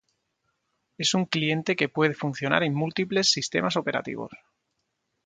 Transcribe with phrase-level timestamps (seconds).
[0.97, 4.31] Es un cliente que puede funcionar en múltiples sistemas operativos.